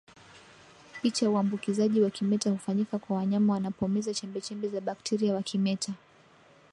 [1.01, 5.93] Picha Uambukizaji wa kimeta hufanyika kwa wanyama wanapomeza chembechembe za bakteria wa kimeta